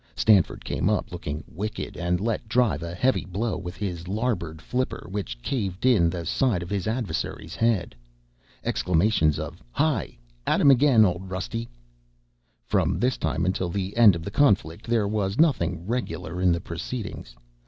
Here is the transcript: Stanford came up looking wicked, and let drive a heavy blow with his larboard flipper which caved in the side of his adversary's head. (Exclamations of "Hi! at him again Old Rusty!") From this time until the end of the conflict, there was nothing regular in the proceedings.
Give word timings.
Stanford 0.15 0.65
came 0.65 0.89
up 0.89 1.11
looking 1.11 1.43
wicked, 1.47 1.95
and 1.95 2.19
let 2.19 2.49
drive 2.49 2.81
a 2.81 2.95
heavy 2.95 3.23
blow 3.23 3.55
with 3.55 3.75
his 3.75 4.07
larboard 4.07 4.59
flipper 4.59 5.05
which 5.11 5.39
caved 5.43 5.85
in 5.85 6.09
the 6.09 6.25
side 6.25 6.63
of 6.63 6.71
his 6.71 6.87
adversary's 6.87 7.53
head. 7.53 7.93
(Exclamations 8.63 9.37
of 9.37 9.61
"Hi! 9.69 10.17
at 10.47 10.59
him 10.59 10.71
again 10.71 11.05
Old 11.05 11.29
Rusty!") 11.29 11.69
From 12.65 12.97
this 12.97 13.15
time 13.17 13.45
until 13.45 13.69
the 13.69 13.95
end 13.95 14.15
of 14.15 14.23
the 14.23 14.31
conflict, 14.31 14.87
there 14.87 15.07
was 15.07 15.37
nothing 15.37 15.85
regular 15.85 16.41
in 16.41 16.51
the 16.51 16.59
proceedings. 16.61 17.35